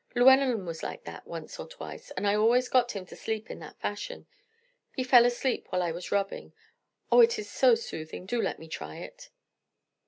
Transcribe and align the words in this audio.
Llewellyn 0.15 0.65
was 0.65 0.81
like 0.81 1.03
that 1.03 1.27
once 1.27 1.59
or 1.59 1.67
twice, 1.67 2.09
and 2.17 2.25
I 2.27 2.33
always 2.33 2.67
got 2.67 2.93
him 2.93 3.05
to 3.05 3.15
sleep 3.15 3.51
in 3.51 3.59
that 3.59 3.79
fashion. 3.79 4.25
He 4.95 5.03
fell 5.03 5.27
asleep 5.27 5.67
while 5.69 5.83
I 5.83 5.91
was 5.91 6.11
rubbing. 6.11 6.53
Oh, 7.11 7.19
it 7.21 7.37
is 7.37 7.51
so 7.51 7.75
soothing! 7.75 8.25
Do 8.25 8.41
let 8.41 8.57
me 8.57 8.67
try 8.67 8.95
it." 8.95 9.29